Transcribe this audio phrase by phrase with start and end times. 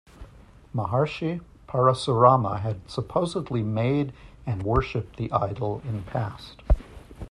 [0.73, 4.13] Maharshi Parasurama had supposedly made
[4.47, 6.63] and worshipped the idol in past.